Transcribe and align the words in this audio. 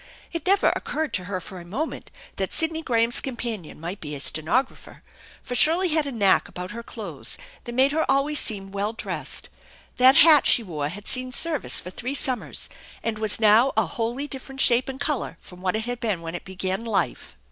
It 0.33 0.47
never 0.47 0.73
occurred 0.75 1.13
to 1.13 1.25
her 1.25 1.39
for 1.39 1.59
a 1.59 1.63
moment 1.63 2.09
that 2.37 2.53
Sidney 2.55 2.81
Gra 2.81 3.01
ham's 3.01 3.19
companion 3.21 3.79
might 3.79 3.99
be 4.01 4.15
a 4.15 4.19
stenographer, 4.19 5.03
for 5.43 5.53
Shirley 5.53 5.89
had 5.89 6.07
a 6.07 6.11
knack 6.11 6.47
about 6.47 6.71
her 6.71 6.81
clothes 6.81 7.37
that 7.65 7.73
made 7.75 7.91
her 7.91 8.03
always 8.09 8.39
seem 8.39 8.71
well 8.71 8.93
dressed. 8.93 9.51
That 9.97 10.15
hat 10.15 10.47
she 10.47 10.63
wore 10.63 10.89
had 10.89 11.07
seen 11.07 11.31
service 11.31 11.79
for 11.79 11.91
three 11.91 12.15
sum 12.15 12.39
mers, 12.39 12.67
and 13.03 13.19
was 13.19 13.39
now 13.39 13.73
a 13.77 13.85
wholly 13.85 14.27
different 14.27 14.59
shape 14.59 14.89
and 14.89 14.99
color 14.99 15.37
from 15.39 15.61
what 15.61 15.75
it 15.75 15.85
had 15.85 15.99
been 15.99 16.21
when 16.21 16.33
it 16.33 16.45
began 16.45 16.83
life. 16.83 17.35